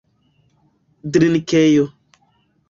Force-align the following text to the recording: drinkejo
drinkejo 1.11 1.85